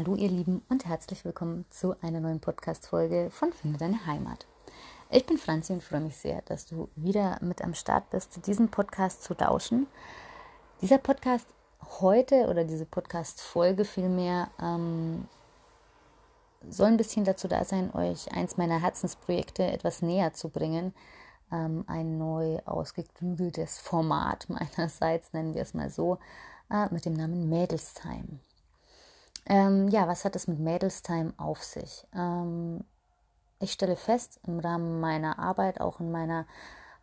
[0.00, 4.46] Hallo ihr Lieben und herzlich willkommen zu einer neuen Podcast-Folge von Finde deine Heimat.
[5.10, 8.70] Ich bin Franzi und freue mich sehr, dass du wieder mit am Start bist, diesen
[8.70, 9.88] Podcast zu lauschen.
[10.80, 11.46] Dieser Podcast
[12.00, 15.28] heute oder diese Podcast-Folge vielmehr ähm,
[16.66, 20.94] soll ein bisschen dazu da sein, euch eins meiner Herzensprojekte etwas näher zu bringen.
[21.52, 26.16] Ähm, ein neu ausgeklügeltes Format meinerseits, nennen wir es mal so,
[26.70, 28.40] äh, mit dem Namen Mädelstime.
[29.46, 32.06] Ähm, ja, was hat es mit Mädelstime auf sich?
[32.14, 32.84] Ähm,
[33.58, 36.46] ich stelle fest im Rahmen meiner Arbeit, auch in meiner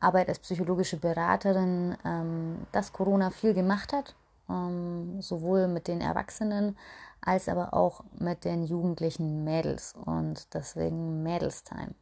[0.00, 4.14] Arbeit als psychologische Beraterin, ähm, dass Corona viel gemacht hat,
[4.48, 6.76] ähm, sowohl mit den Erwachsenen
[7.20, 11.94] als aber auch mit den jugendlichen Mädels und deswegen Mädelstime.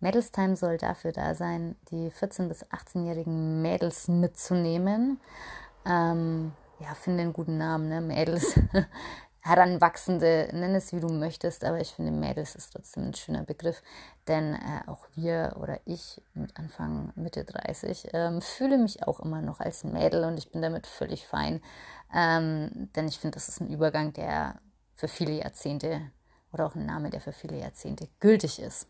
[0.00, 5.20] Mädelstime soll dafür da sein, die 14- bis 18-jährigen Mädels mitzunehmen.
[5.84, 8.00] Ähm, ja, finde einen guten Namen, ne?
[8.00, 8.58] Mädels.
[9.50, 13.82] Heranwachsende, nenn es wie du möchtest, aber ich finde Mädels ist trotzdem ein schöner Begriff,
[14.28, 19.42] denn äh, auch wir oder ich mit Anfang, Mitte 30 ähm, fühle mich auch immer
[19.42, 21.60] noch als Mädel und ich bin damit völlig fein,
[22.14, 24.60] ähm, denn ich finde, das ist ein Übergang, der
[24.94, 26.00] für viele Jahrzehnte
[26.52, 28.86] oder auch ein Name, der für viele Jahrzehnte gültig ist.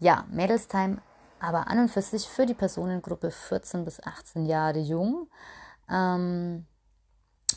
[0.00, 0.98] Ja, Mädelstime,
[1.38, 5.28] aber an und für sich für die Personengruppe 14 bis 18 Jahre jung.
[5.88, 6.66] Ähm,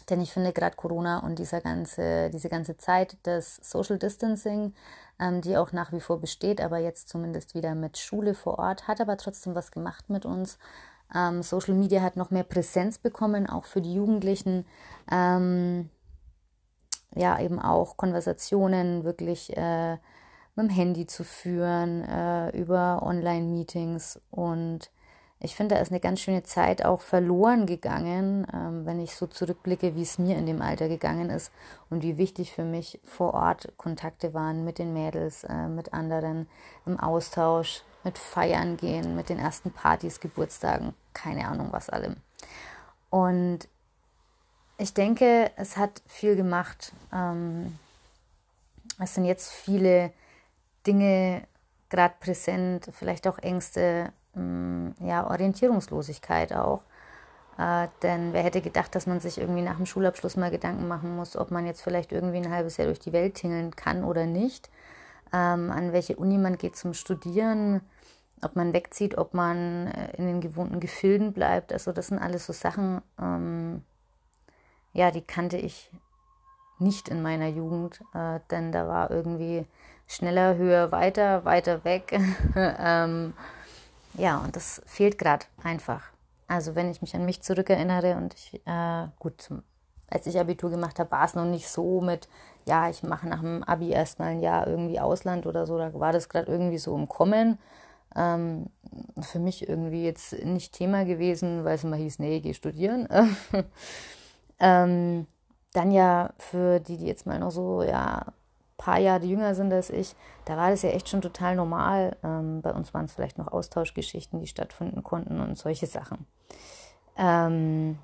[0.09, 4.73] denn ich finde gerade Corona und dieser ganze, diese ganze Zeit des Social Distancing,
[5.19, 8.87] ähm, die auch nach wie vor besteht, aber jetzt zumindest wieder mit Schule vor Ort,
[8.87, 10.57] hat aber trotzdem was gemacht mit uns.
[11.13, 14.65] Ähm, Social Media hat noch mehr Präsenz bekommen, auch für die Jugendlichen.
[15.11, 15.89] Ähm,
[17.15, 19.93] ja, eben auch Konversationen wirklich äh,
[20.55, 24.91] mit dem Handy zu führen, äh, über Online-Meetings und
[25.41, 29.25] ich finde, da ist eine ganz schöne Zeit auch verloren gegangen, ähm, wenn ich so
[29.25, 31.51] zurückblicke, wie es mir in dem Alter gegangen ist
[31.89, 36.47] und wie wichtig für mich vor Ort Kontakte waren mit den Mädels, äh, mit anderen
[36.85, 42.17] im Austausch, mit Feiern gehen, mit den ersten Partys, Geburtstagen, keine Ahnung was allem.
[43.09, 43.59] Und
[44.77, 46.91] ich denke, es hat viel gemacht.
[47.13, 47.79] Ähm,
[49.01, 50.11] es sind jetzt viele
[50.85, 51.43] Dinge
[51.89, 56.81] gerade präsent, vielleicht auch Ängste, Mm, ja, Orientierungslosigkeit auch.
[57.57, 61.15] Äh, denn wer hätte gedacht, dass man sich irgendwie nach dem Schulabschluss mal Gedanken machen
[61.15, 64.25] muss, ob man jetzt vielleicht irgendwie ein halbes Jahr durch die Welt tingeln kann oder
[64.25, 64.69] nicht,
[65.33, 67.81] ähm, an welche Uni man geht zum Studieren,
[68.41, 71.73] ob man wegzieht, ob man äh, in den gewohnten Gefilden bleibt.
[71.73, 73.83] Also das sind alles so Sachen, ähm,
[74.93, 75.91] ja, die kannte ich
[76.79, 79.65] nicht in meiner Jugend, äh, denn da war irgendwie
[80.07, 82.17] schneller, höher, weiter, weiter weg.
[82.55, 83.33] ähm,
[84.19, 86.03] ja, und das fehlt gerade einfach.
[86.47, 89.63] Also wenn ich mich an mich zurückerinnere und ich, äh, gut, zum,
[90.09, 92.27] als ich Abitur gemacht habe, war es noch nicht so mit,
[92.65, 96.11] ja, ich mache nach dem Abi erstmal ein Jahr irgendwie Ausland oder so, da war
[96.11, 97.59] das gerade irgendwie so im Kommen.
[98.15, 98.67] Ähm,
[99.21, 103.07] für mich irgendwie jetzt nicht Thema gewesen, weil es immer hieß, nee, geh studieren.
[104.59, 105.27] ähm,
[105.73, 108.25] dann ja für die, die jetzt mal noch so, ja,
[108.79, 112.17] paar Jahre jünger sind als ich, da war das ja echt schon total normal.
[112.23, 116.25] Ähm, bei uns waren es vielleicht noch Austauschgeschichten, die stattfinden konnten und solche Sachen.
[117.15, 117.99] Ähm,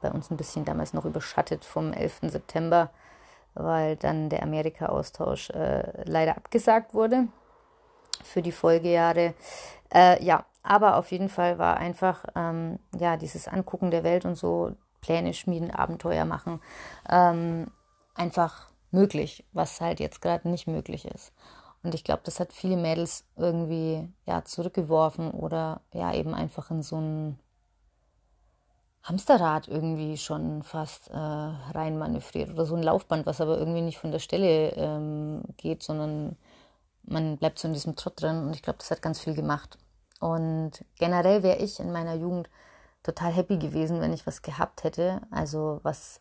[0.00, 2.20] bei uns ein bisschen damals noch überschattet vom 11.
[2.22, 2.90] September,
[3.54, 7.28] weil dann der Amerika-Austausch äh, leider abgesagt wurde
[8.22, 9.34] für die Folgejahre.
[9.92, 14.36] Äh, ja, aber auf jeden Fall war einfach ähm, ja dieses Angucken der Welt und
[14.36, 16.60] so Pläne schmieden, Abenteuer machen,
[17.08, 17.68] ähm,
[18.14, 21.32] einfach möglich, was halt jetzt gerade nicht möglich ist.
[21.82, 26.82] Und ich glaube, das hat viele Mädels irgendwie ja zurückgeworfen oder ja eben einfach in
[26.82, 27.38] so ein
[29.02, 34.12] Hamsterrad irgendwie schon fast äh, rein oder so ein Laufband, was aber irgendwie nicht von
[34.12, 36.36] der Stelle ähm, geht, sondern
[37.02, 39.76] man bleibt so in diesem Trott drin und ich glaube, das hat ganz viel gemacht.
[40.20, 42.48] Und generell wäre ich in meiner Jugend
[43.02, 46.20] total happy gewesen, wenn ich was gehabt hätte, also was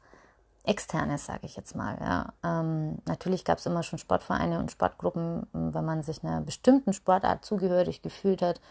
[0.63, 1.97] Externes, sage ich jetzt mal.
[1.99, 2.33] Ja.
[2.44, 7.44] Ähm, natürlich gab es immer schon Sportvereine und Sportgruppen, wenn man sich einer bestimmten Sportart
[7.44, 8.62] zugehörig gefühlt hat,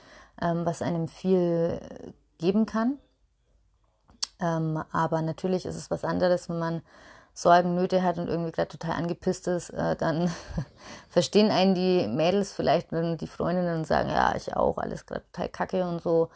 [0.41, 1.81] ähm, was einem viel
[2.39, 2.99] geben kann.
[4.41, 6.83] Ähm, aber natürlich ist es was anderes, wenn man
[7.35, 10.31] Sorgen, Nöte hat und irgendwie gerade total angepisst ist, äh, dann
[11.09, 15.49] verstehen einen die Mädels vielleicht, wenn die Freundinnen sagen, ja, ich auch, alles gerade total
[15.49, 16.29] kacke und so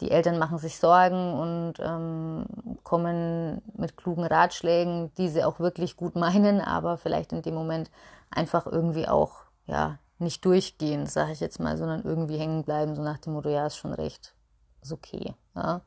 [0.00, 2.46] die Eltern machen sich Sorgen und ähm,
[2.82, 7.90] kommen mit klugen Ratschlägen, die sie auch wirklich gut meinen, aber vielleicht in dem Moment
[8.30, 13.02] einfach irgendwie auch ja nicht durchgehen, sage ich jetzt mal, sondern irgendwie hängen bleiben, so
[13.02, 14.34] nach dem Motto, ja, ist schon recht,
[14.82, 15.34] ist okay.
[15.54, 15.80] Ja.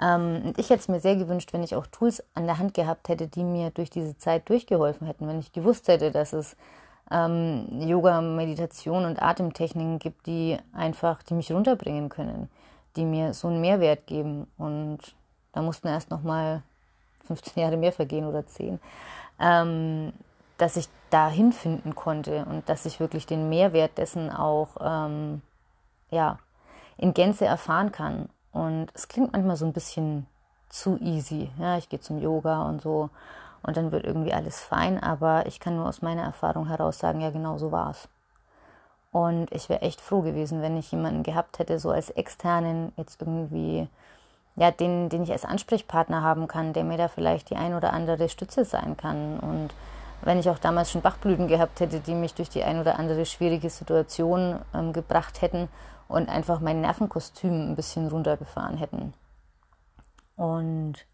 [0.00, 3.08] Ähm, ich hätte es mir sehr gewünscht, wenn ich auch Tools an der Hand gehabt
[3.08, 5.26] hätte, die mir durch diese Zeit durchgeholfen hätten.
[5.26, 6.56] Wenn ich gewusst hätte, dass es
[7.10, 12.50] ähm, Yoga, Meditation und Atemtechniken gibt, die einfach, die mich runterbringen können,
[12.96, 14.46] die mir so einen Mehrwert geben.
[14.58, 14.98] Und
[15.52, 16.62] da mussten erst nochmal
[17.26, 18.80] 15 Jahre mehr vergehen oder 10,
[19.40, 20.12] ähm,
[20.58, 25.42] dass ich da hinfinden konnte und dass ich wirklich den Mehrwert dessen auch ähm,
[26.10, 26.38] ja,
[26.96, 28.28] in Gänze erfahren kann.
[28.52, 30.26] Und es klingt manchmal so ein bisschen
[30.68, 31.50] zu easy.
[31.58, 33.10] Ja, ich gehe zum Yoga und so
[33.62, 37.20] und dann wird irgendwie alles fein, aber ich kann nur aus meiner Erfahrung heraus sagen,
[37.20, 38.08] ja, genau so war es.
[39.16, 43.22] Und ich wäre echt froh gewesen, wenn ich jemanden gehabt hätte, so als externen, jetzt
[43.22, 43.88] irgendwie,
[44.56, 47.94] ja, den, den ich als Ansprechpartner haben kann, der mir da vielleicht die ein oder
[47.94, 49.40] andere Stütze sein kann.
[49.40, 49.70] Und
[50.20, 53.24] wenn ich auch damals schon Bachblüten gehabt hätte, die mich durch die ein oder andere
[53.24, 55.70] schwierige Situation ähm, gebracht hätten
[56.08, 59.14] und einfach mein Nervenkostüm ein bisschen runtergefahren hätten.
[60.36, 61.06] Und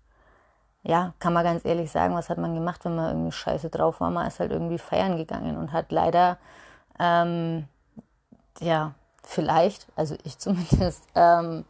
[0.82, 4.00] ja, kann man ganz ehrlich sagen, was hat man gemacht, wenn man irgendwie scheiße drauf
[4.00, 4.10] war?
[4.10, 6.38] Man ist halt irgendwie feiern gegangen und hat leider,
[6.98, 7.69] ähm,
[8.60, 11.64] ja, vielleicht, also ich zumindest, ähm,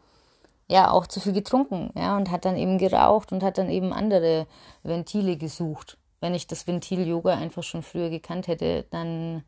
[0.68, 3.92] ja, auch zu viel getrunken, ja, und hat dann eben geraucht und hat dann eben
[3.92, 4.46] andere
[4.82, 5.98] Ventile gesucht.
[6.20, 9.42] Wenn ich das Ventil Yoga einfach schon früher gekannt hätte, dann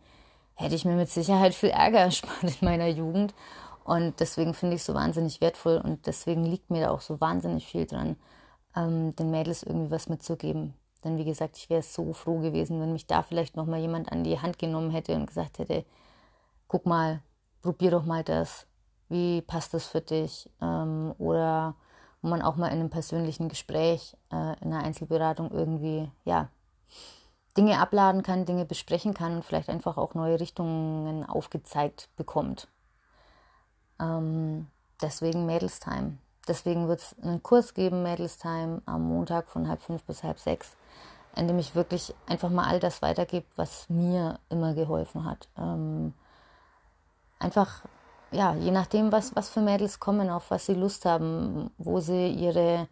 [0.54, 3.34] hätte ich mir mit Sicherheit viel Ärger erspart in meiner Jugend.
[3.84, 7.20] Und deswegen finde ich es so wahnsinnig wertvoll und deswegen liegt mir da auch so
[7.20, 8.16] wahnsinnig viel dran,
[8.74, 10.74] ähm, den Mädels irgendwie was mitzugeben.
[11.04, 14.24] Denn wie gesagt, ich wäre so froh gewesen, wenn mich da vielleicht nochmal jemand an
[14.24, 15.84] die Hand genommen hätte und gesagt hätte,
[16.74, 17.20] guck mal,
[17.62, 18.66] probier doch mal das,
[19.08, 20.50] wie passt das für dich?
[20.60, 21.76] Ähm, oder
[22.20, 26.48] wo man auch mal in einem persönlichen Gespräch, äh, in einer Einzelberatung irgendwie, ja,
[27.56, 32.66] Dinge abladen kann, Dinge besprechen kann und vielleicht einfach auch neue Richtungen aufgezeigt bekommt.
[34.00, 34.66] Ähm,
[35.00, 36.18] deswegen Mädels Time.
[36.48, 40.40] Deswegen wird es einen Kurs geben, Mädels Time, am Montag von halb fünf bis halb
[40.40, 40.76] sechs,
[41.36, 45.46] in dem ich wirklich einfach mal all das weitergebe, was mir immer geholfen hat.
[45.56, 46.14] Ähm,
[47.38, 47.84] einfach,
[48.30, 52.28] ja, je nachdem, was, was für Mädels kommen, auf was sie Lust haben, wo sie
[52.28, 52.88] ihre,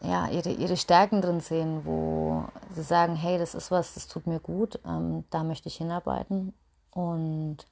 [0.00, 2.44] ja, ihre, ihre Stärken drin sehen, wo
[2.74, 6.52] sie sagen, hey, das ist was, das tut mir gut, ähm, da möchte ich hinarbeiten.
[6.90, 7.66] Und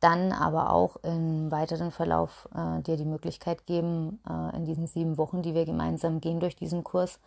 [0.00, 5.16] dann aber auch im weiteren Verlauf äh, dir die Möglichkeit geben, äh, in diesen sieben
[5.16, 7.18] Wochen, die wir gemeinsam gehen durch diesen Kurs,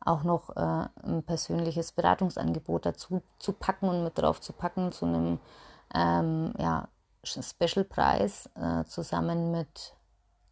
[0.00, 5.06] auch noch äh, ein persönliches Beratungsangebot dazu zu packen und mit drauf zu packen zu
[5.06, 5.40] einem
[5.94, 6.88] ähm, ja,
[7.24, 9.94] Special-Preis äh, zusammen mit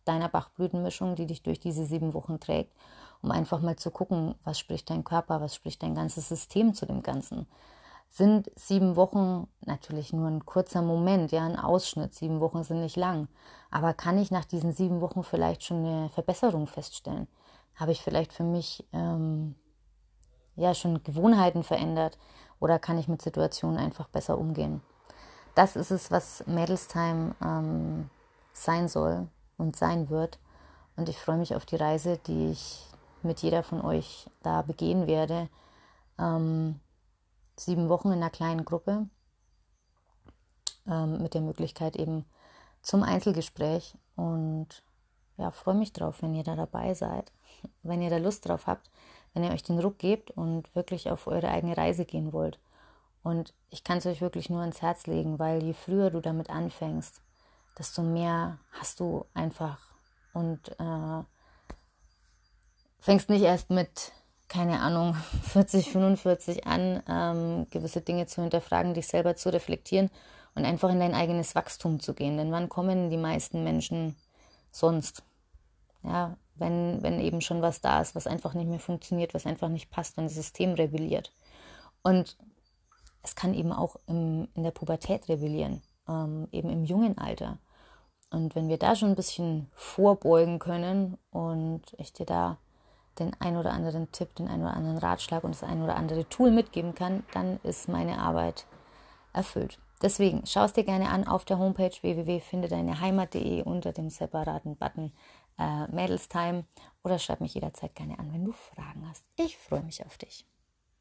[0.05, 2.73] deiner Bachblütenmischung, die dich durch diese sieben Wochen trägt,
[3.23, 6.87] um einfach mal zu gucken, was spricht dein Körper, was spricht dein ganzes System zu
[6.87, 7.47] dem Ganzen
[8.09, 12.15] sind sieben Wochen natürlich nur ein kurzer Moment, ja, ein Ausschnitt.
[12.15, 13.29] Sieben Wochen sind nicht lang.
[13.71, 17.29] Aber kann ich nach diesen sieben Wochen vielleicht schon eine Verbesserung feststellen?
[17.75, 19.55] Habe ich vielleicht für mich ähm,
[20.55, 22.19] ja schon Gewohnheiten verändert
[22.59, 24.81] oder kann ich mit Situationen einfach besser umgehen?
[25.57, 28.11] Das ist es, was Mädelstime ähm,
[28.53, 29.27] sein soll
[29.57, 30.39] und sein wird.
[30.97, 32.87] Und ich freue mich auf die Reise, die ich
[33.23, 35.49] mit jeder von euch da begehen werde.
[36.19, 36.79] Ähm,
[37.57, 39.09] sieben Wochen in einer kleinen Gruppe
[40.87, 42.27] ähm, mit der Möglichkeit eben
[42.83, 44.83] zum Einzelgespräch und
[45.39, 47.33] ja, freue mich drauf, wenn ihr da dabei seid,
[47.83, 48.91] wenn ihr da Lust drauf habt,
[49.33, 52.59] wenn ihr euch den Ruck gebt und wirklich auf eure eigene Reise gehen wollt.
[53.27, 56.49] Und ich kann es euch wirklich nur ins Herz legen, weil je früher du damit
[56.49, 57.21] anfängst,
[57.77, 59.79] desto mehr hast du einfach
[60.33, 61.25] und äh,
[63.01, 64.13] fängst nicht erst mit
[64.47, 70.09] keine Ahnung, 40, 45 an, ähm, gewisse Dinge zu hinterfragen, dich selber zu reflektieren
[70.55, 72.37] und einfach in dein eigenes Wachstum zu gehen.
[72.37, 74.15] Denn wann kommen die meisten Menschen
[74.71, 75.25] sonst?
[76.05, 79.69] Ja, wenn, wenn eben schon was da ist, was einfach nicht mehr funktioniert, was einfach
[79.69, 81.33] nicht passt, wenn das System rebelliert.
[82.05, 82.37] Und
[83.27, 87.59] es kann eben auch im, in der Pubertät rebellieren, ähm, eben im jungen Alter.
[88.31, 92.59] Und wenn wir da schon ein bisschen vorbeugen können und ich dir da
[93.19, 96.29] den ein oder anderen Tipp, den ein oder anderen Ratschlag und das ein oder andere
[96.29, 98.67] Tool mitgeben kann, dann ist meine Arbeit
[99.33, 99.79] erfüllt.
[100.03, 105.13] Deswegen schau es dir gerne an auf der Homepage www.findedeineheimat.de unter dem separaten Button
[105.59, 106.65] äh, Mädelstime
[107.03, 109.25] oder schreib mich jederzeit gerne an, wenn du Fragen hast.
[109.37, 110.47] Ich freue mich auf dich.